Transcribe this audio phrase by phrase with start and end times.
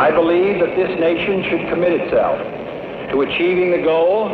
[0.00, 2.40] I believe that this nation should commit itself
[3.12, 4.32] to achieving the goal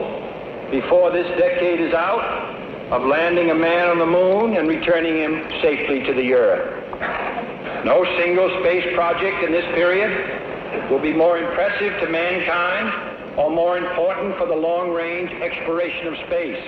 [0.71, 2.23] before this decade is out
[2.95, 7.85] of landing a man on the moon and returning him safely to the earth.
[7.85, 13.77] No single space project in this period will be more impressive to mankind or more
[13.77, 16.63] important for the long-range exploration of space.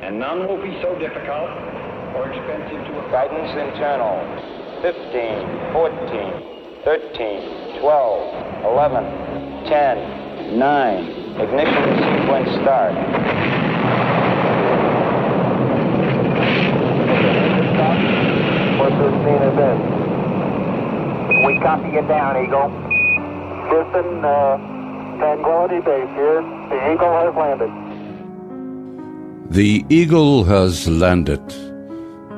[0.00, 1.52] And none will be so difficult
[2.16, 4.16] or expensive to Guidance internal.
[4.80, 6.53] 15, 14,
[6.84, 9.04] 13, 12, 11,
[9.68, 11.04] 10, 9.
[11.40, 12.94] Ignition sequence start.
[18.76, 19.78] Four fifteen is in.
[21.46, 22.68] We copy you down, Eagle.
[23.70, 24.58] Houston, uh,
[25.18, 26.42] Tranquility Base here.
[26.68, 27.72] The Eagle has landed.
[29.50, 31.40] The Eagle has landed.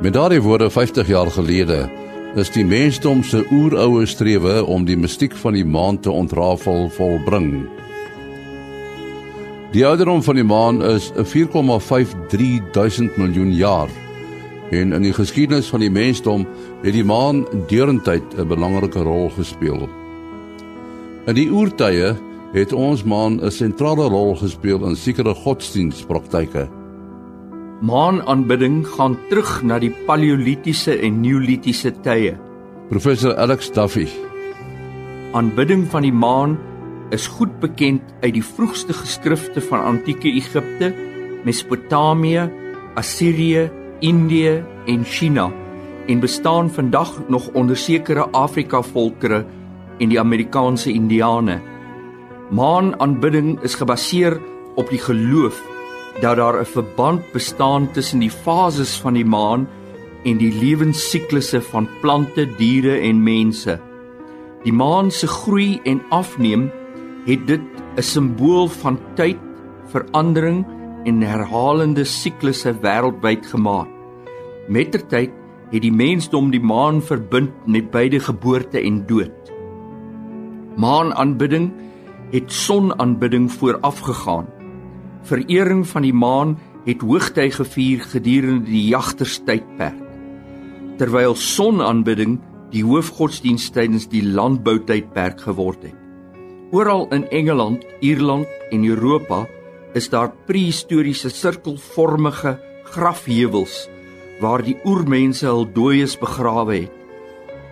[0.00, 2.05] Met daardie woorde 50 jaar gelede
[2.36, 7.64] is die mensdom se oeroue strewe om die mistiek van die maan te ontrafel volbring.
[9.72, 13.88] Die ouderdom van die maan is 4,53 duisend miljoen jaar.
[14.70, 16.44] En in die geskiedenis van die mensdom
[16.82, 19.88] het die maan deurentyd 'n belangrike rol gespeel.
[21.26, 22.16] In die oertye
[22.52, 26.68] het ons maan 'n sentrale rol gespeel in sekere godsdienstpraktyke.
[27.84, 32.32] Maanaanbidding gaan terug na die paleolitiese en neolitiese tye.
[32.88, 34.06] Professor Alex Duffy
[35.36, 36.54] Aanbidding van die maan
[37.12, 40.88] is goed bekend uit die vroegste geskrifte van antieke Egipte,
[41.44, 42.48] Mesopotamië,
[42.96, 43.68] Assirië,
[44.00, 45.50] Indië en China
[46.08, 49.44] en bestaan vandag nog onder sekere Afrika volkere
[49.98, 51.60] en die Amerikaanse Indiane.
[52.50, 54.40] Maanaanbidding is gebaseer
[54.80, 55.60] op die geloof
[56.20, 59.68] dat daar 'n verband bestaan tussen die fases van die maan
[60.24, 63.80] en die lewensiklusse van plante, diere en mense.
[64.62, 66.70] Die maan se groei en afneem
[67.26, 67.60] het dit
[67.96, 69.38] 'n simbool van tyd,
[69.86, 70.66] verandering
[71.04, 73.88] en herhalende siklusse wêreldwyd gemaak.
[74.68, 75.30] Mettertyd
[75.70, 79.52] het die mensdom die maan verbind met beide geboorte en dood.
[80.76, 81.72] Maanaanbidding
[82.30, 84.55] het sonaanbidding voorafgegaan.
[85.26, 86.54] Verering van die maan
[86.86, 90.02] het hoogtyd gevier gedurende die jagterstydperk.
[91.00, 92.36] Terwyl sonaanbidding
[92.70, 95.96] die hoofgodsdienst tydens die landboutydperk geword het.
[96.74, 99.44] Oral in Engeland, Ierland en Europa
[99.98, 102.56] is daar prehistoriese sirkelvormige
[102.94, 103.86] grafheuwels
[104.40, 106.92] waar die oermense hul dooies begrawe het.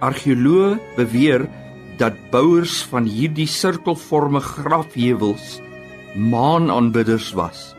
[0.03, 1.47] Argeoloë beweer
[2.01, 5.61] dat bouers van hierdie sirkelvormige grafheuwels
[6.15, 7.73] maanaanbidders was.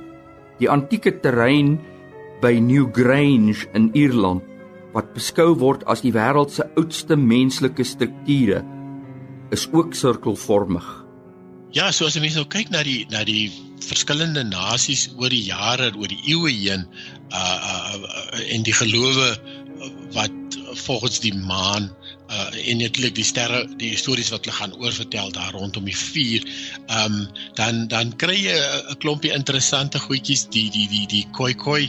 [0.60, 1.78] Die antieke terrein
[2.44, 4.44] by Newgrange in Ierland
[4.96, 8.62] wat beskou word as die wêreld se oudste menslike strukture
[9.52, 10.86] is ook sirkelvormig.
[11.76, 13.50] Ja, so as jy mens nou kyk na die na die
[13.84, 19.34] verskillende nasies oor die jare oor die eeue heen uh, uh, uh en die gelowe
[20.16, 21.90] wat volgens die maan
[22.30, 26.46] uh en netlik die sterre die stories wat hulle gaan oorvertel daar rondom die vuur
[27.00, 27.18] um
[27.60, 31.84] dan dan kry jy 'n klompie interessante goedjies die die die die koi koi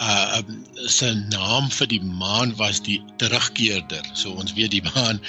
[0.00, 5.20] uh um, se naam vir die maan was die terugkeerder so ons weet die maan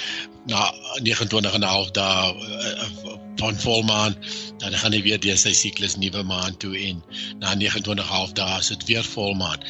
[0.48, 4.16] na 29 en 'n half dae uh, van volmaan
[4.58, 7.02] dan gaan hy weer deur sy siklus nuwe maan toe en
[7.38, 9.60] na 29 half dae is dit weer volmaan.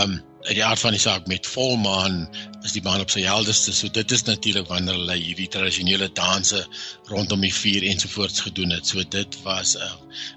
[0.00, 2.26] Um uit die aard van die saak met volmaan
[2.66, 3.72] is die maan op sy helderste.
[3.74, 6.62] So dit is natuurlik wanneer hulle hierdie tradisionele danse
[7.10, 8.86] rondom die vuur ensovoorts gedoen het.
[8.90, 9.94] So dit was 'n uh,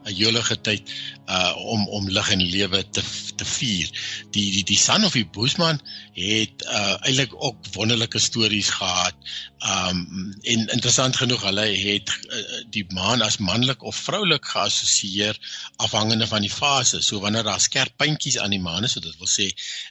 [0.09, 0.93] 'n jolige tyd
[1.29, 3.03] uh om om lig en lewe te
[3.35, 3.89] te vier.
[4.35, 5.81] Die die die Son of die Boesman
[6.13, 9.15] het uh eintlik ook wonderlike stories gehad.
[9.59, 15.39] Um en interessant genoeg, hulle het uh, die maan as manlik of vroulik geassosieer
[15.77, 17.01] afhangende van die fase.
[17.01, 19.49] So wanneer daar skerp puntjies aan die maan is, so dit wil sê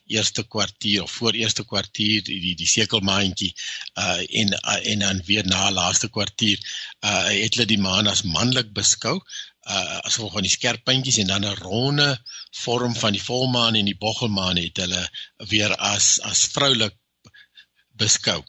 [0.09, 3.53] eerste kwartier of voor eerste kwartier die die, sekelmaandjie
[4.03, 6.59] uh en uh, en dan weer na laaste kwartier
[7.05, 11.21] uh het hulle die maan as manlik beskou uh as gevolg van die skerp puntjies
[11.23, 12.09] en dan 'n ronde
[12.65, 15.05] vorm van die volmaan en die boggelmaan het hulle
[15.53, 16.97] weer as as vroulik
[18.01, 18.43] beskou.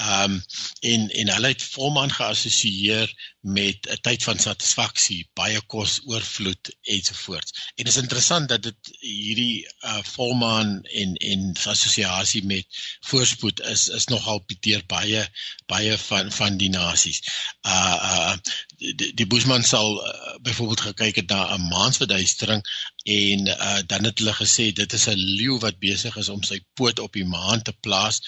[0.00, 0.38] Um
[0.80, 3.10] en en hulle het volmaan geassosieer
[3.40, 7.52] met 'n tyd van satisfaksie, baie kos, oorvloed ensovoorts.
[7.74, 12.66] En dit is interessant dat dit hierdie uh volmaan en en assosiasie met
[13.00, 15.28] voorspoed is is nogal deur baie
[15.66, 17.22] baie van van die nasies.
[17.62, 18.36] Uh uh
[18.76, 22.62] die, die Bushman sal uh, byvoorbeeld gekyk het na 'n maansverduistering
[23.04, 26.60] en uh dan het hulle gesê dit is 'n leeu wat besig is om sy
[26.74, 28.20] poot op die maan te plaas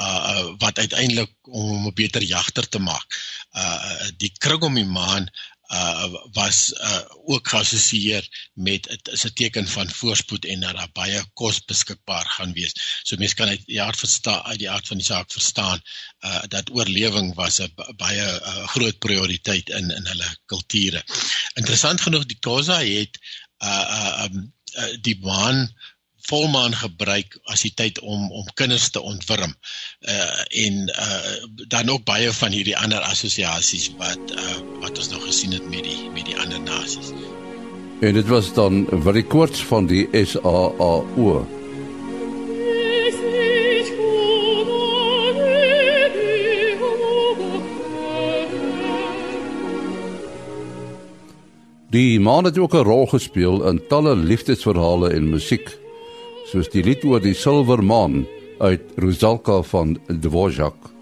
[0.00, 3.08] uh wat uiteindelik om hom 'n beter jagter te maak.
[3.52, 5.28] Uh die kring om die maan
[5.70, 8.24] uh was uh ook geassosieer
[8.54, 12.74] met dit is 'n teken van voorspoed en dat daar baie kos beskikbaar gaan wees.
[13.02, 15.80] So mense kan uit die aard verstaan uit die aard van die saak verstaan
[16.20, 21.04] uh dat oorlewing was 'n baie uh, groot prioriteit in in hulle kulture.
[21.54, 23.18] Interessant genoeg die Khoza het
[23.58, 25.68] uh uh um, uh, die maan
[26.30, 29.54] volmaan gebruik as die tyd om om kinders te ontwurm.
[30.00, 35.26] Uh en uh dan ook baie van hierdie ander assosiasies wat uh wat ons nog
[35.26, 37.12] gesien het met die met die ander nasies.
[38.00, 41.46] En dit was dan wat die koorts van die SAAO.
[51.90, 55.78] Die man het ook 'n rol gespeel in talle liefdesverhale en musiek
[56.48, 58.24] soos die lied oor die silwermaan
[58.60, 60.99] uit Rusalka van Dvorak.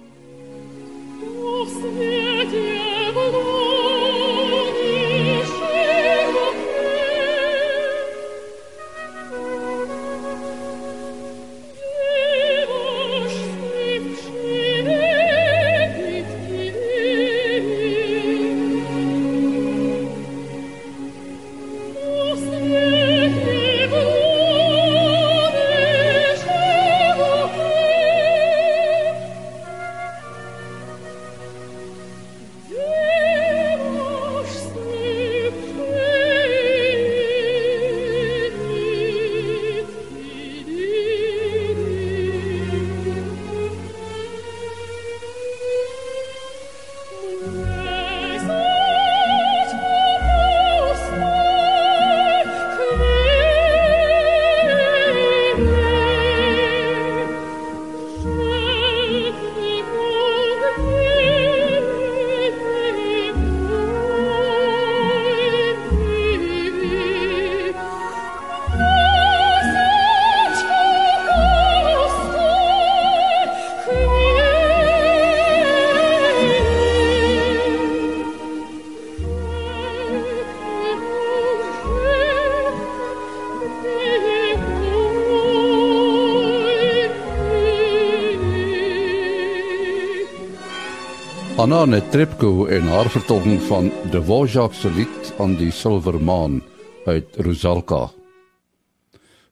[91.69, 96.63] Anna Netrebko en haar vertolking van De Vojak se lied aan die silwermaan
[97.05, 98.07] uit Rusalka.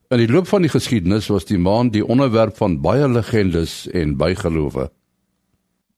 [0.08, 4.16] In die loop van die geskiedenis was die maan die onderwerp van baie legendes en
[4.16, 4.88] bygelowe.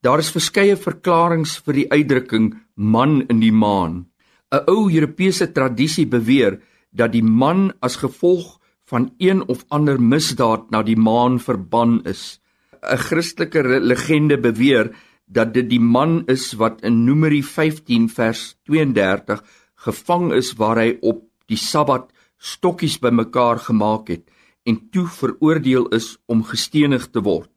[0.02, 4.08] Daar is verskeie verklaringe vir die uitdrukking man in die maan.
[4.50, 6.58] 'n Ou Europese tradisie beweer
[6.90, 8.58] dat die man as gevolg
[8.90, 12.40] van een of ander misdaad na die maan verban is.
[12.82, 14.90] 'n Christelike legende beweer
[15.28, 19.42] dat dit die man is wat in Numeri 15 vers 32
[19.84, 22.08] gevang is waar hy op die Sabbat
[22.38, 24.24] stokkies bymekaar gemaak het
[24.68, 27.50] en toe veroordeel is om gestenig te word.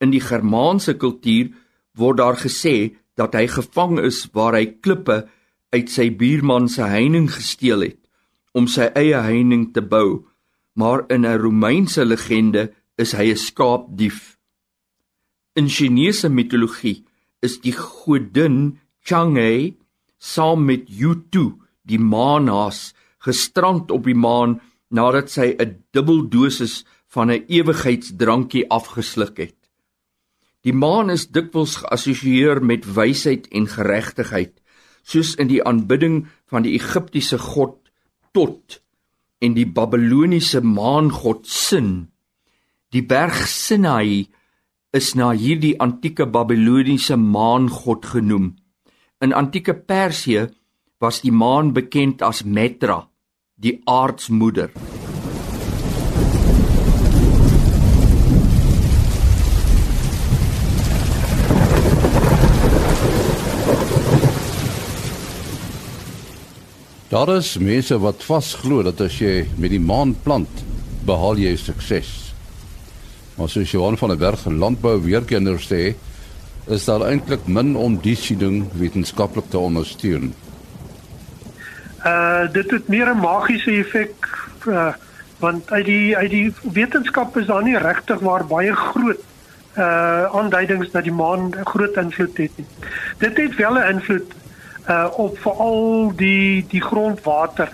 [0.00, 1.52] In die Germaanse kultuur
[1.98, 5.24] word daar gesê dat hy gevang is waar hy klippe
[5.74, 8.00] uit sy buurman se heining gesteel het
[8.56, 10.24] om sy eie heining te bou,
[10.74, 14.37] maar in 'n Romeinse legende is hy 'n skaapdief.
[15.58, 17.02] In Chinese mitologie
[17.42, 19.74] is die godin Chang'e
[20.22, 22.92] saam met Yutu, die maanhaas,
[23.26, 24.60] gestrand op die maan
[24.94, 29.58] nadat sy 'n dubbeldosis van 'n ewigheidsdrankie afgesluk het.
[30.62, 34.54] Die maan is dikwels geassosieer met wysheid en geregtigheid,
[35.02, 37.76] soos in die aanbidding van die Egiptiese god
[38.32, 38.80] Tot
[39.40, 42.10] en die Babiloniese maangod Sin.
[42.92, 44.28] Die berg Sinai
[44.90, 48.54] is na hierdie antieke Babiloniese maangod genoem.
[49.20, 50.48] In antieke Persië
[50.98, 53.08] was die maan bekend as Metra,
[53.54, 54.72] die aardsmoeder.
[67.08, 70.64] Daar is mense wat vasglo dat as jy met die maan plant,
[71.08, 72.27] behaal jy sukses.
[73.38, 75.94] Maar soos Johan van der Berg landbou weerkenner sê,
[76.66, 80.32] is daar eintlik min om die siening wetenskaplik te ondersteun.
[82.02, 84.26] Uh dit het meer 'n magiese effek
[84.66, 84.92] uh
[85.38, 89.22] want uit die uit die wetenskap is daar nie regtig maar baie groot
[89.76, 92.66] uh aanduidings dat die maan groot invloed het nie.
[93.18, 94.32] Dit het wel 'n invloed
[94.88, 97.68] uh op veral die die grondwater.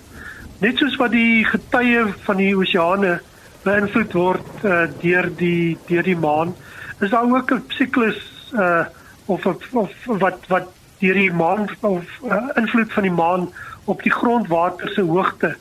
[0.58, 3.20] Net soos wat die getye van die oseane
[3.64, 6.54] beïnvloed word uh, deur die deur die maan
[7.00, 8.20] is daar ook 'n siklus
[8.54, 8.84] uh
[9.26, 10.68] of of, of wat wat
[10.98, 13.48] deur die maan of uh, invloed van die maan
[13.84, 15.56] op die grondwater se hoogte.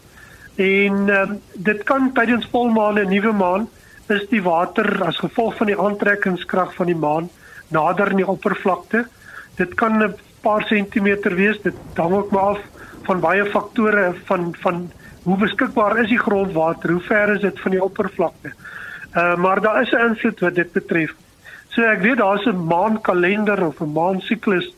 [0.55, 3.67] En uh, dit kan tydens volmaan en nuwe maan
[4.13, 7.29] is die water as gevolg van die aantrekkingskrag van die maan
[7.74, 9.07] nader aan die oppervlakte.
[9.55, 11.62] Dit kan 'n paar sentimeter wees.
[11.62, 12.60] Dit hang ook maar af
[13.03, 14.91] van baie faktore van van
[15.24, 18.53] hoe beskikbaar is die grondwater, hoe ver is dit van die oppervlakte.
[19.15, 21.13] Uh maar daar is 'n invloed wat dit betref.
[21.70, 24.74] So ek weet daar's 'n maankalender of 'n maansiklus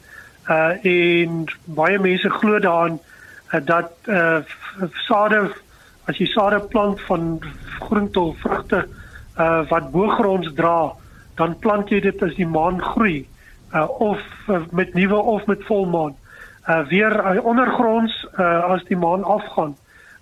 [0.50, 3.00] uh en baie mense glo daaraan
[3.54, 4.38] uh, dat uh
[5.08, 5.50] sade
[6.06, 7.40] as jy sade plant van
[7.80, 8.88] groente of vrugte
[9.38, 10.94] uh wat bo-gronds dra,
[11.36, 13.28] dan plant jy dit as die maan groei
[13.74, 16.16] uh of uh, met nuwe of met volmaan.
[16.68, 19.76] Uh weer uh, ondergronds uh as die maan afgaan,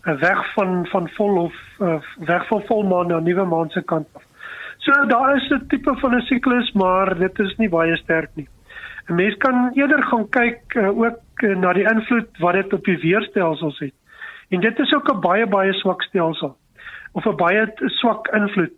[0.03, 4.23] weg van van vol of uh, weg van volmaan na nuwe maan se kant af.
[4.77, 8.47] So daar is 'n tipe van 'n siklus, maar dit is nie baie sterk nie.
[9.07, 12.83] 'n Mens kan eerder gaan kyk uh, ook uh, na die invloed wat dit op
[12.83, 13.93] die weerstelsels het.
[14.49, 16.57] En dit is ook 'n baie baie swak stelsel
[17.11, 18.71] of 'n baie swak invloed.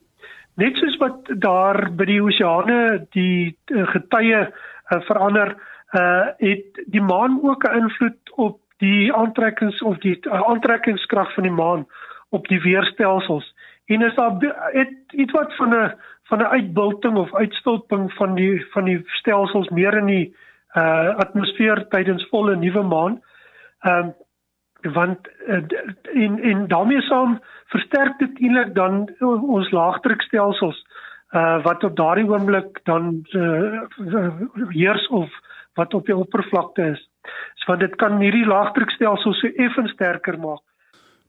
[0.55, 4.51] Net soos wat daar by die oseane die uh, getye
[4.89, 5.55] uh, verander,
[5.91, 11.49] uh, het die maan ook 'n invloed op die aantrekkings of die uh, aantrekkingskrag van
[11.49, 11.85] die maan
[12.29, 13.53] op die weerstelsels
[13.85, 14.37] en is daar
[14.73, 19.69] het iets wat van 'n van 'n uitbulting of uitstulping van die van die stelsels
[19.69, 20.35] meer in die
[20.75, 23.21] uh atmosfeer tydens volle nuwe maan.
[23.79, 24.13] Ehm um,
[24.93, 25.61] want uh,
[26.13, 30.85] in in daarmee saam versterk dit eintlik dan ons laagdrukstelsels
[31.31, 33.81] uh wat op daardie oomblik dan uh,
[34.69, 35.29] heers of
[35.73, 37.09] wat op die oppervlakte is.
[37.65, 40.61] Want dit kan hierdie laagdrukstelsels so effens sterker maak.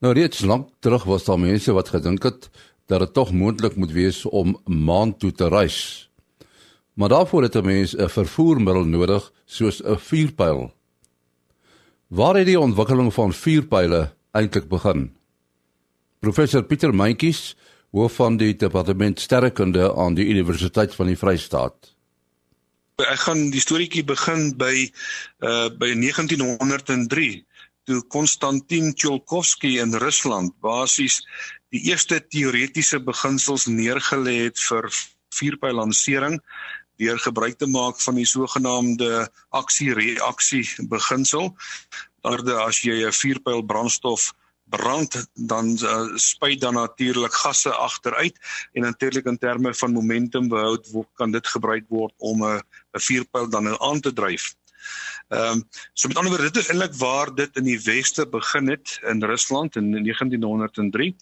[0.05, 2.51] Nou reeds lank terug was daar mense wat gedink het
[2.87, 6.11] dat dit tog moontlik moet wees om maan toe te reis.
[6.95, 10.73] Maar daarvoor het 'n mens 'n vervoermiddel nodig soos 'n vuurpyl.
[12.07, 15.17] Waar het die ontwikkeling van vuurpyle eintlik begin?
[16.19, 17.57] Professor Pieter Meintjies,
[17.91, 21.96] hoof van die departement sterrekunde aan die Universiteit van die Vrystaat.
[22.97, 24.73] Ek gaan die storieetjie begin by
[25.45, 27.27] uh by 1903
[27.85, 31.19] toe Konstantin Tsiolkovsky in Rusland basies
[31.77, 34.89] die eerste teoretiese beginsels neergelê het vir
[35.37, 36.41] vuurpyllansering
[36.97, 39.29] deur gebruik te maak van die sogenaamde
[39.61, 41.53] aksie-reaksie beginsel.
[42.25, 44.33] Daarde as jy 'n vuurpyl brandstof
[44.69, 48.39] brand dan uh, spuit dan natuurlik gasse agteruit
[48.73, 52.61] en natuurlik in terme van momentum behoud kan dit gebruik word om 'n
[52.95, 54.55] 'n vuurpyl dan nou aan te dryf.
[55.29, 58.69] Ehm um, so met ander woorde dit is eintlik waar dit in die weste begin
[58.69, 61.17] het in Rusland in 1903.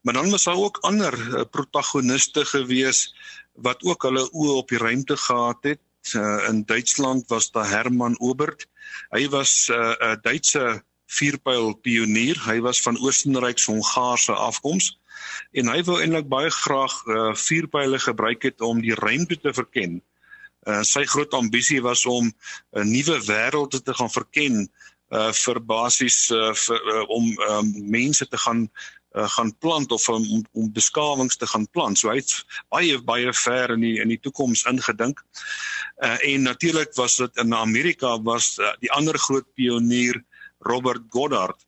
[0.00, 3.14] Maar dan was daar ook ander uh, protagoniste gewees
[3.52, 5.80] wat ook hulle oë op die ruimte gehad het.
[6.14, 8.68] Uh, in Duitsland was daar Hermann Obert.
[9.10, 12.38] Hy was 'n uh, Duitse vuurpyl pionier.
[12.44, 14.92] Hy was van Oostenryks-Hongaarse afkoms
[15.56, 19.98] en hy wou eintlik baie graag uh, vuurpyle gebruik het om die ruimte te verken.
[20.68, 22.34] Uh, sy groot ambisie was om 'n
[22.80, 24.68] uh, nuwe wêreld te gaan verken
[25.08, 28.66] uh vir basies uh, vir uh, om um, mense te gaan
[29.16, 31.98] uh, gaan plant of om om beskawings te gaan plant.
[31.98, 32.34] So hy het
[32.68, 35.22] baie baie ver in die in die toekoms ingedink.
[36.04, 40.20] Uh en natuurlik was dit in Amerika was uh, die ander groot pionier
[40.58, 41.66] Robert Goddard.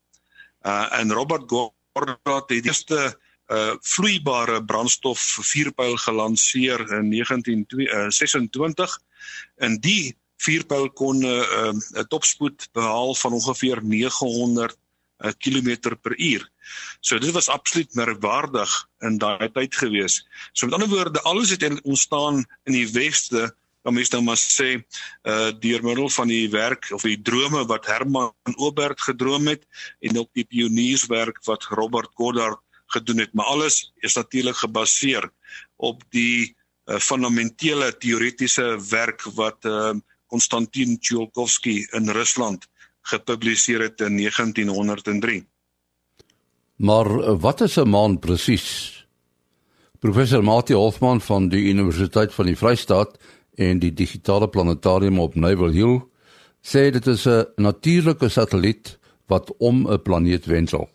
[0.63, 3.19] Uh en Robert Goddard het die eerste
[3.51, 5.21] uh vloeibare brandstof
[5.53, 8.99] vuurpyl gelanseer in 1926
[9.57, 14.77] en die vuurpyl kon 'n uh, 'n uh, topspoed behaal van ongeveer 900
[15.21, 16.51] uh, km per uur.
[17.01, 20.27] So dit was absoluut merkwaardig in daai tyd gewees.
[20.53, 24.71] So met ander woorde alles het ontstaan in die weste kan mens nou maar sê
[25.29, 29.65] uh deur middel van die werk of die drome wat Herman Oberg gedroom het
[30.01, 32.61] en ook die pionierswerk wat Robert Goddard
[32.91, 35.31] gedoen het, maar alles is natuurlik gebaseer
[35.77, 36.57] op die
[36.87, 39.95] uh, fundamentele teoretiese werk wat uh,
[40.27, 42.67] Konstantin Tsiolkovsky in Rusland
[43.03, 45.47] gepubliseer het in 1903.
[46.77, 48.99] Maar uh, wat is 'n maan presies?
[49.99, 53.19] Professor Mati Hofman van die Universiteit van die Vrystaat
[53.55, 56.01] en die digitale planetarium op Naval Hill
[56.63, 60.89] sê dit is 'n natuurlike satelliet wat om 'n planeet wendel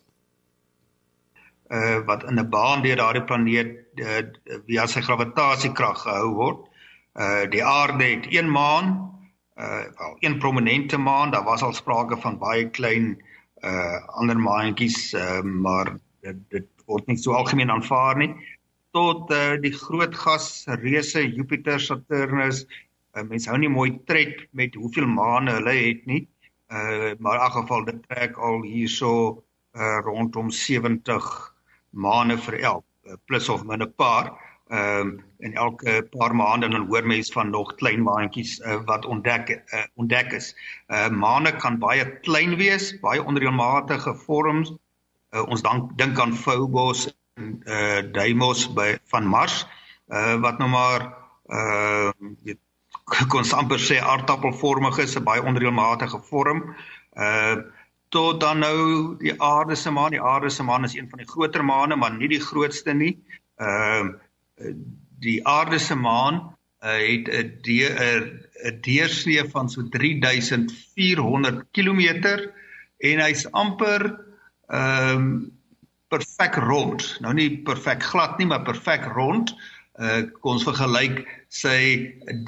[1.68, 4.22] uh wat in 'n baan deur daardie planeet uh,
[4.66, 6.60] via sy gravitasiekrag gehou word.
[7.14, 9.10] Uh die aarde het een maan,
[9.56, 13.22] uh wel een prominente maan, daar was al sprake van baie klein
[13.64, 18.34] uh ander maantjies, uh maar dit, dit word nie so algemeen aanvaar nie
[18.96, 22.64] tot uh, die groot gasreuse Jupiter, Saturnus.
[23.12, 26.24] Uh, mense hou nie mooi tred met hoeveel maane hulle het nie.
[26.72, 29.10] Uh maar in elk geval dit trek al hierso
[29.76, 31.28] uh rondom 70
[31.90, 34.32] maane vir elk uh, plus of min 'n paar.
[34.66, 39.06] Ehm um, en elke paar maande dan hoor mense van nog klein maantjies uh, wat
[39.06, 40.54] ontdek uh, ontdek is.
[40.88, 44.72] Uh maane kan baie klein wees, baie onreëlmatige vorms.
[45.30, 49.66] Uh, ons dan dink aan Phobos uh Deimos by van Mars
[50.08, 51.08] uh wat nou maar
[51.52, 52.10] uh
[52.42, 52.60] weet
[53.32, 56.74] kon amper sê aardappelvormig is 'n baie onreëlmatige vorm.
[57.14, 57.56] Uh
[58.08, 61.28] tot dan nou die aarde se maan, die aarde se maan is een van die
[61.28, 63.18] groter maane, maar nie die grootste nie.
[63.58, 64.08] Uh
[65.20, 66.90] die aarde se maan uh,
[67.28, 72.00] het 'n 'n deursnee van so 3400 km
[72.98, 74.24] en hy's amper
[74.66, 75.55] ehm um,
[76.12, 77.04] perfek rond.
[77.24, 79.54] Nou nie perfek glad nie, maar perfek rond.
[79.96, 81.78] Uh ons vergelyk sy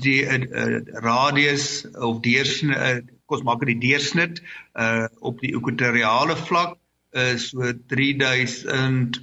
[0.05, 2.99] die uh, radius of deursnit uh,
[3.29, 4.41] kom ons maak dit die deursnit
[4.81, 6.77] uh op die ekwatoriale vlak
[7.17, 9.19] is so 3000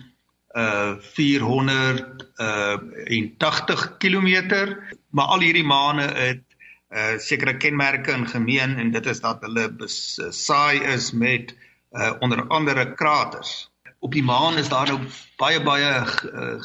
[0.55, 2.77] uh 400 uh
[3.17, 4.29] en 80 km
[5.09, 6.43] maar al hierdie maane het
[6.93, 11.55] uh sekere kenmerke in gemeen en dit is dat hulle besaai is met
[11.93, 13.65] uh onder andere kraters
[14.05, 14.99] op die maan is daar nou
[15.41, 15.93] baie baie
[16.29, 16.57] uh,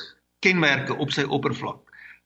[0.44, 1.80] kenmerke op sy oppervlak.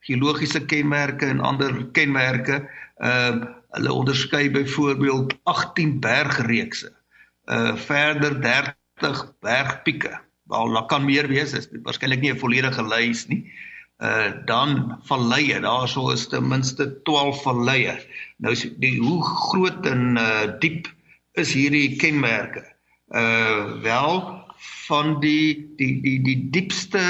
[0.05, 2.65] Geologiese kenmerke en ander kenmerke.
[3.03, 6.93] Ehm uh, hulle onderskei byvoorbeeld 18 bergreekse.
[7.51, 10.13] Uh verder 30 bergpieke.
[10.47, 13.51] Wel, daar kan meer wees, is waarskynlik nie 'n volledige lys nie.
[13.99, 17.99] Uh dan valleie, daarso is ten minste 12 valleie.
[18.37, 20.87] Nou die hoe groot en uh diep
[21.33, 22.63] is hierdie kenmerke?
[23.11, 24.44] Uh wel,
[24.87, 27.03] van die die die die diepste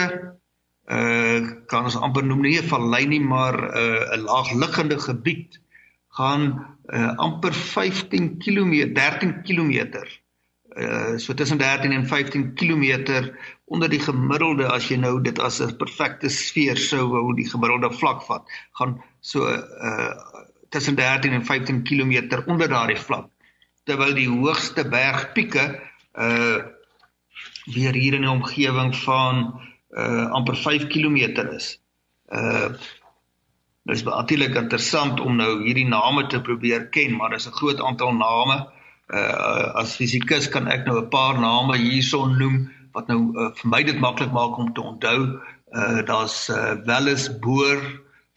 [0.85, 5.59] uh kan ons amper noem nie 'n vallei nie maar 'n uh, 'n laagliggende gebied
[6.17, 6.43] gaan
[6.93, 9.73] uh, amper 15 km 13 km
[10.77, 12.86] uh so tussen 13 en 15 km
[13.65, 17.91] onder die gemiddelde as jy nou dit as 'n perfekte sfeer sou wou die gemiddelde
[17.97, 18.45] vlak vat
[18.77, 20.13] gaan so uh
[20.69, 23.29] tussen 13 en 15 km onder daardie vlak
[23.86, 25.81] terwyl die hoogste bergpieke
[26.13, 26.74] uh
[27.65, 29.62] weer hier in die omgewing van
[29.95, 31.80] uh amper 5 km is.
[32.30, 32.75] Uh
[33.86, 37.82] Dit is baie interessant om nou hierdie name te probeer ken, maar daar's 'n groot
[37.82, 38.65] aantal name.
[39.13, 43.69] Uh as fisikus kan ek nou 'n paar name hierson noem wat nou uh, vir
[43.69, 45.38] my dit maklik maak om te onthou.
[45.75, 47.78] Uh daar's uh, Wallace Bohr,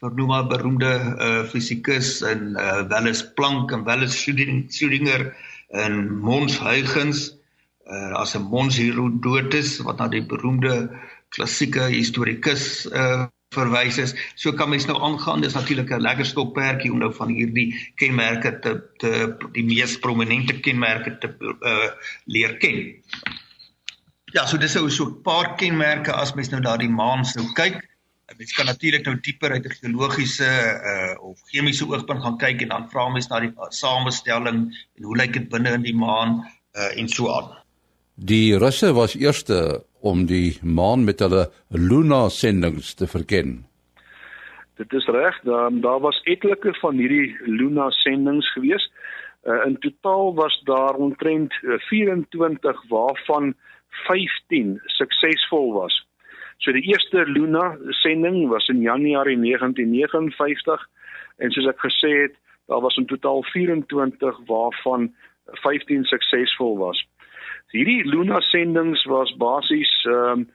[0.01, 4.19] vernoem maar beroemde uh fisikus en uh Wallace Planck en Wallace
[4.69, 5.33] Schrödinger
[5.71, 7.38] en Mons Huygens
[7.89, 10.89] uh, as 'n Mons Herodotus wat na die beroemde
[11.35, 14.15] klassieke historikus uh, verwys is.
[14.37, 15.41] So kan mens nou aangaan.
[15.41, 20.61] Dis natuurlik 'n lekker stokperdjie om nou van hierdie kenmerke te te die mees prominente
[20.61, 21.91] kenmerke te uh,
[22.25, 23.03] leer ken.
[24.33, 27.81] Ja, so dis nou so 'n paar kenmerke as mens nou daardie maan sou kyk.
[28.37, 30.51] Mens kan natuurlik nou dieper uit 'n geologiese
[30.85, 35.17] uh, of chemiese oogpunt gaan kyk en dan vra mens na die samestelling en hoe
[35.17, 36.45] lyk dit binne in die maan
[36.77, 37.58] uh, en so aan.
[38.21, 43.61] Die Russe was eerste om die maan met hulle Luna sendinge te verken.
[44.75, 48.89] Dit is reg, daar, daar was etlike van hierdie Luna sendinge gewees.
[49.47, 53.55] Uh, in totaal was daar omtrent 24 uh, waarvan
[54.09, 55.95] 15 suksesvol was.
[56.59, 60.89] So die eerste Luna sending was in Januarie 1959
[61.39, 62.35] en soos ek gesê het,
[62.67, 65.07] daar was in totaal 24 waarvan
[65.63, 67.07] 15 suksesvol was
[67.73, 70.49] hierdie Luna sendinge was basies ehm um,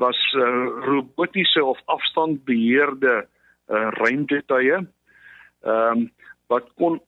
[0.00, 3.26] was uh, robotiese of afstandbeheerde
[3.68, 6.10] uh, ruimtetuie ehm um,
[6.48, 7.00] wat kon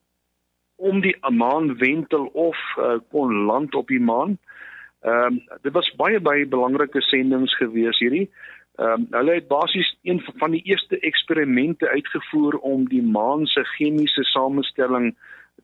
[0.75, 4.37] om die maan wentel of uh, kon land op die maan.
[5.01, 8.29] Ehm um, dit was baie baie belangrike sendinge gewees hierdie.
[8.75, 13.63] Ehm um, hulle het basies een van die eerste eksperimente uitgevoer om die maan se
[13.75, 15.15] chemiese samestelling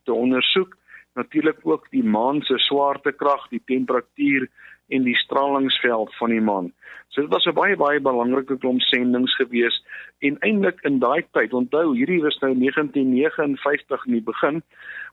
[0.04, 0.78] te ondersoek
[1.14, 4.48] natuurlik ook die maan se swaartekrag, die temperatuur
[4.92, 6.72] en die stralingsveld van die maan.
[7.08, 9.84] So dit was 'n baie baie belangrike klomp sendinge gewees
[10.20, 14.64] en eintlik in daai tyd, onthou hierdie was nou 1959 in die begin,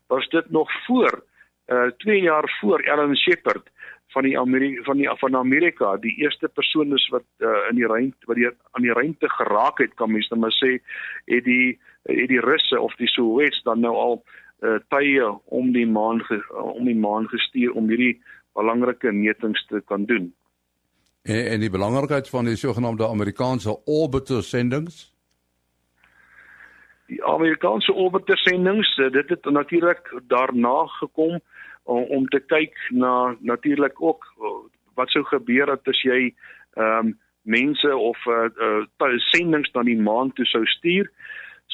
[0.07, 1.23] was dit nog voor
[1.67, 3.69] uh 2 jaar voor Alan Shepard
[4.09, 7.87] van die Amerika van die van Amerika die eerste persoon is wat uh, in die
[7.87, 10.71] ruimte wat die aan die ruimte geraak het kan mens net maar sê
[11.25, 14.23] het die het die russe of die Sowjets dan nou al
[14.61, 18.17] uh, tye om die maan ge, om die maan gestuur om hierdie
[18.57, 20.33] belangrike metings te kan doen.
[21.21, 25.07] En en die belangrikheid van die sogenaamde Amerikaanse orbiter sendings?
[27.07, 31.39] Die Amerikaanse orbiter sendings, eh, dit het natuurlik daarna gekom
[31.83, 34.25] om, om te kyk na natuurlik ook
[34.93, 36.33] wat sou gebeur as jy
[36.75, 37.17] ehm um,
[37.49, 38.49] mense of uh,
[39.01, 41.07] uh sendings na die maan toe sou stuur.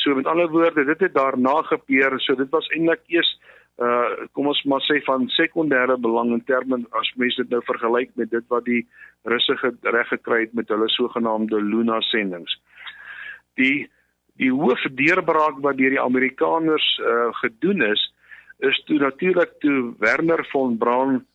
[0.01, 2.19] So met ander woorde, dit het daarna gebeur.
[2.19, 3.31] So dit was eintlik eers
[3.75, 8.13] uh kom ons maar sê van sekondêre belang in terme as mense dit nou vergelyk
[8.15, 8.85] met dit wat die
[9.27, 12.55] Russe reg gekry het met hulle sogenaamde Luna sendings.
[13.59, 13.89] Die
[14.39, 18.01] die hoofdeurbraak wat deur die Amerikaners uh gedoen is
[18.63, 21.25] is toe natuurlik toe Werner von Braun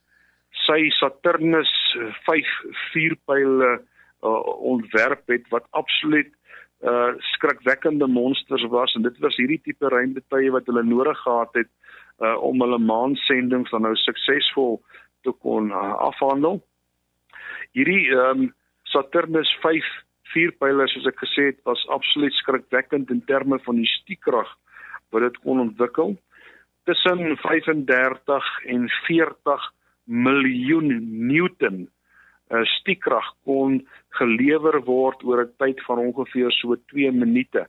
[0.65, 1.71] sy Saturnus
[2.27, 2.51] 5
[2.93, 4.41] vuurpyle uh,
[4.73, 6.33] ontwerp het wat absoluut
[6.81, 11.69] uh skrikwekkende monsters was en dit was hierdie tipe ruimtetye wat hulle nodig gehad het
[12.25, 14.81] uh om hulle maansendings dan nou suksesvol
[15.23, 16.63] te kon uh, afhandel.
[17.77, 18.49] Hierdie ehm um,
[18.91, 19.87] Saturnus 5
[20.33, 24.49] vuurpyle soos ek gesê het was absoluut skrikwekkend in terme van die stiekrag
[25.15, 26.17] wat dit kon ontwikkel.
[26.89, 29.69] Tussen 35 en 40
[30.11, 30.91] miljoen
[31.29, 31.85] newton
[32.51, 33.81] uh, stiekrag kon
[34.19, 37.67] gelewer word oor 'n tyd van ongeveer so 2 minute.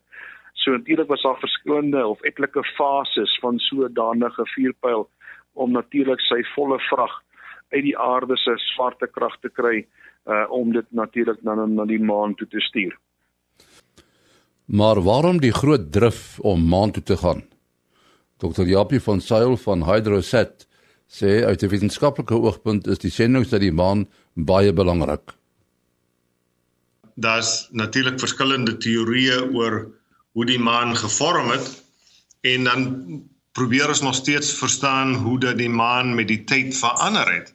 [0.54, 5.10] So natuurlik was daar verskillende of etlike fases van so 'n danige vuurpyl
[5.54, 7.13] om natuurlik sy volle vrag
[7.70, 9.86] uit die aarde se swaartekrag te kry
[10.26, 12.98] uh om dit natuurlik na na die maan toe te stuur.
[14.65, 17.41] Maar waarom die groot drif om maan toe te gaan?
[18.38, 18.65] Dr.
[18.65, 20.67] Japie van Sail van Hydrosat
[21.12, 25.36] sê uit 'n wetenskaplike oogpunt is die sendings na die maan baie belangrik.
[27.15, 29.91] Daar's natuurlik verskillende teorieë oor
[30.32, 31.84] hoe die maan gevorm het
[32.41, 32.82] en dan
[33.52, 37.54] probeer ons nog steeds verstaan hoe dat die maan met die tyd verander het.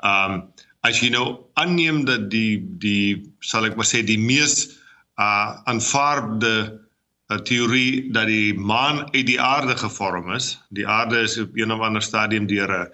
[0.00, 0.48] Um
[0.84, 4.68] as jy nou aanneem dat die die sal ek maar sê die mees
[5.16, 6.83] uh aanvaarde
[7.28, 10.54] uh, teorie dat die maan uit die aarde gevorm is.
[10.68, 12.88] Die aarde is op een of ander stadium deur 'n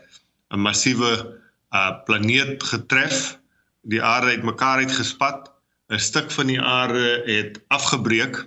[0.55, 1.39] 'n massiewe
[1.73, 3.39] uh planeet getref.
[3.83, 5.53] Die aarde het mekaar uitgespat.
[5.89, 8.47] 'n Stuk van die aarde het afgebreek.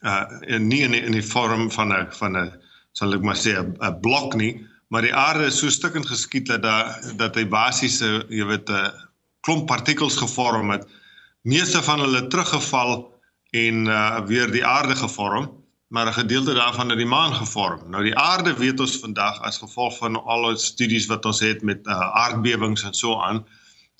[0.00, 2.52] Uh en nie in die, in die vorm van 'n van 'n
[2.92, 6.62] sal ek maar sê 'n blok nie, maar die aarde is so stukkend geskiet dat
[6.62, 8.92] daar dat hy basies jy weet 'n
[9.40, 10.88] klomp partikels gevorm het.
[11.42, 13.17] Meeste van hulle teruggeval
[13.50, 15.58] en uh weer die aarde gevorm
[15.88, 17.90] maar 'n gedeelte daarvan het die maan gevorm.
[17.90, 21.62] Nou die aarde weet ons vandag as gevolg van al ons studies wat ons het
[21.62, 21.92] met uh,
[22.24, 23.46] aardbewings en so aan,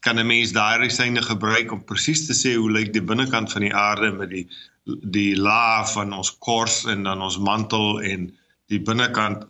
[0.01, 3.61] kan 'n mens daardie syne gebruik om presies te sê hoe lyk die binnekant van
[3.61, 4.49] die aarde met die
[5.03, 9.45] die laag van ons kors en dan ons mantel en die binnekant.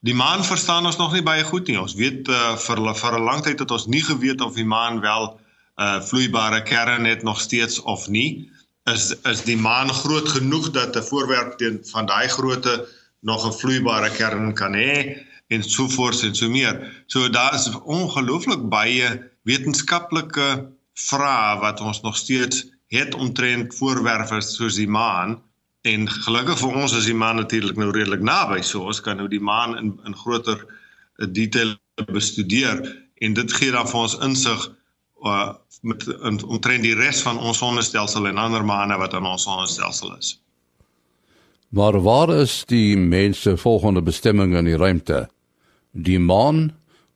[0.00, 1.80] Die maan verstaan ons nog nie baie goed nie.
[1.80, 5.00] Ons weet uh, vir vir 'n lang tyd het ons nie geweet of die maan
[5.00, 8.50] wel 'n uh, vloeibare kern het nog steeds of nie
[8.90, 12.88] is is die maan groot genoeg dat 'n voorwerp teen van daai grootte
[13.20, 15.16] nog 'n vloeibare kern kan hê
[15.48, 17.04] en so voort en so meer.
[17.06, 24.74] So daar is ongelooflik baie wetenskaplike vrae wat ons nog steeds het omtrent voorwerpe soos
[24.74, 25.40] die maan
[25.82, 29.28] en gelukkig vir ons is die maan natuurlik nou redelik naby so ons kan nou
[29.28, 30.60] die maan in in groter
[31.38, 31.74] detail
[32.12, 32.82] bestudeer
[33.24, 34.68] en dit gee dan vir ons insig
[35.26, 36.06] uh, met
[36.44, 40.36] omtrent die res van ons sonnestelsel en ander maane wat in ons sonnestelsel is.
[41.72, 45.28] Maar waar is die mense volgende bestemming in die ruimte?
[45.92, 46.70] Die maan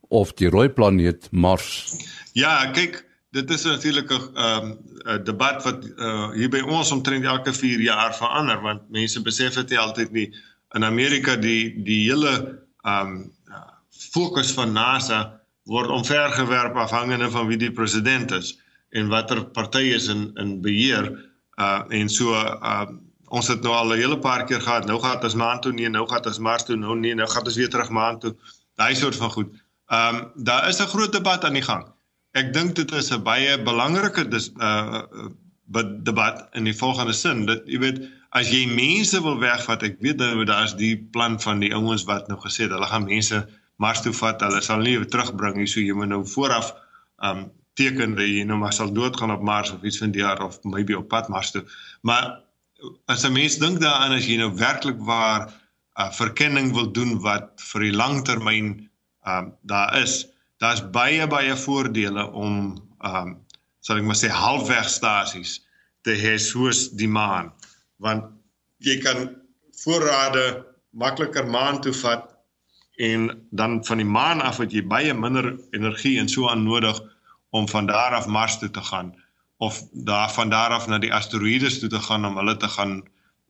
[0.09, 1.93] of die rooi planeet Mars?
[2.33, 3.03] Ja, kyk,
[3.37, 4.79] dit is natuurlik 'n um,
[5.25, 9.69] debat wat uh, hier by ons omtrent elke 4 jaar verander want mense besef dit
[9.69, 10.29] nie altyd nie.
[10.75, 13.33] In Amerika die die hele ehm um,
[14.13, 18.55] fokus van NASA word omvergewerp afhangende van wie die president is
[18.91, 21.11] en watter party is in in beheer
[21.61, 22.87] uh en so uh
[23.27, 25.73] ons het nou al 'n hele paar keer gehad nou gaan dit as maand toe
[25.73, 28.21] nee nou gaan dit as mars toe nou nee nou gaan dit weer terug maand
[28.21, 28.37] toe
[28.77, 29.51] daai soort van goed.
[29.89, 31.87] Um daar is 'n groot debat aan die gang.
[32.31, 35.03] Ek dink dit is 'n baie belangrike dis uh
[36.03, 37.99] debat in die volgende sin dat jy weet
[38.31, 42.29] as jy mense wil wegvat ek weet nou daar's die plan van die ouens wat
[42.29, 44.41] nou gesê het hulle gaan mense Mars toe vat.
[44.41, 45.69] Hulle sal nie terugbring nie.
[45.71, 46.73] So jy moet nou vooraf
[47.25, 50.41] um teken dat jy nou maar sal doodgaan op Mars of iets van die jaar
[50.45, 51.65] of maybe op pad Mars toe.
[52.01, 52.41] Maar
[53.07, 55.53] as 'n mens dink daaraan as jy nou werklik waar 'n
[56.01, 58.89] uh, verkenning wil doen wat vir die langtermyn
[59.27, 60.27] um daar is,
[60.59, 63.39] daar's baie baie voordele om um
[63.81, 65.61] sal ek maar sê halfwegstasies
[66.03, 67.53] te hê soos die maan.
[67.97, 68.25] Want
[68.79, 69.37] jy kan
[69.83, 72.36] voorrade makliker maan toe vat
[72.97, 77.01] en dan van die maan af het jy baie minder energie en so aan nodig
[77.51, 79.15] om van daar af Mars toe te gaan
[79.57, 83.03] of daar van daar af na die asteroïdes toe te gaan om hulle te gaan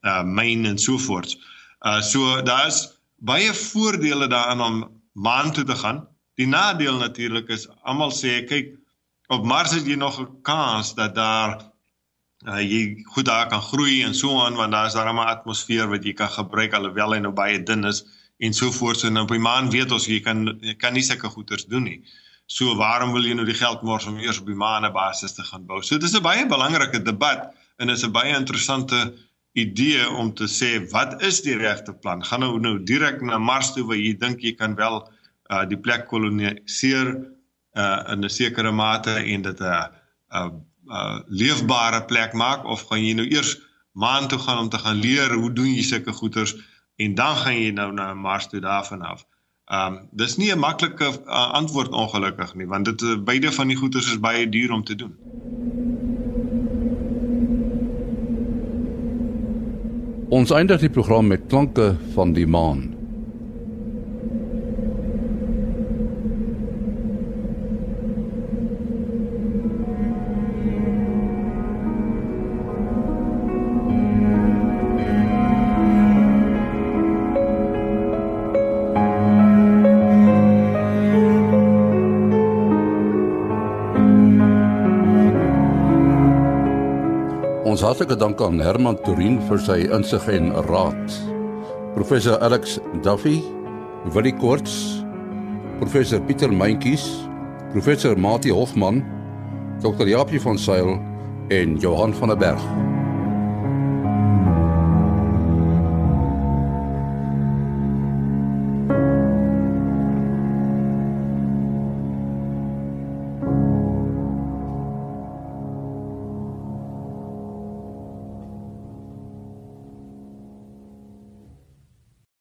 [0.06, 1.38] uh myn en so voort.
[1.80, 4.76] Uh so daar's baie voordele daaraan om
[5.12, 6.06] maan toe te gaan.
[6.34, 8.74] Die nadeel natuurlik is almal sê kyk
[9.26, 11.58] op Mars het jy nog 'n kans dat daar
[12.46, 15.88] uh jy goed daar kan groei en so aan want daar is daar 'n atmosfeer
[15.88, 18.04] wat jy kan gebruik alhoewel hy nou baie dun is
[18.38, 18.98] en so voort.
[18.98, 21.86] So nou op die maan weet ons jy kan jy kan nie sulke goeders doen
[21.88, 22.00] nie.
[22.46, 25.34] So waarom wil jy nou die geld mors om eers op die maan 'n basis
[25.34, 25.82] te gaan bou?
[25.82, 29.14] So dis 'n baie belangrike debat en is 'n baie interessante
[29.52, 32.24] idee om te sê wat is die regte plan?
[32.24, 35.08] Gaan nou nou direk na Mars toe waar jy dink jy kan wel
[35.50, 37.16] uh die plek koloniseer
[37.76, 39.90] uh in 'n sekere mate en dit 'n
[40.32, 40.50] 'n
[40.86, 43.56] 'n leefbare plek maak of gaan jy nou eers
[43.92, 46.54] maan toe gaan om te gaan leer hoe doen jy sulke goeters
[46.96, 49.26] en dan gaan jy nou na Mars toe daarvan af.
[49.66, 53.76] Um dis nie 'n maklike uh, antwoord ongelukkig nie want dit uh, beide van die
[53.76, 55.16] goeters is baie duur om te doen.
[60.28, 62.95] Ons eindig die program met klanke van die maan.
[87.76, 91.12] Ons hartlike dank aan Herman Turin vir sy insig en raad.
[91.92, 93.42] Professor Alex Duffy,
[94.14, 94.78] Willie Koorts,
[95.76, 97.04] Professor Pieter Meintjies,
[97.76, 99.04] Professor Mati Hofman,
[99.84, 100.08] Dr.
[100.08, 100.94] Japie van Sail
[101.52, 102.95] en Johan van der Berg.